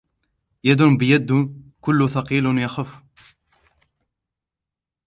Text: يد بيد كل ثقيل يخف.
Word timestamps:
يد 0.63 0.81
بيد 0.83 1.31
كل 1.81 2.09
ثقيل 2.09 2.45
يخف. 2.57 3.01